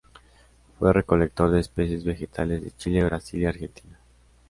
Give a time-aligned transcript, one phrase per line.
[0.79, 3.99] Fue recolector de especies vegetales de Chile, Brasil, y Argentina.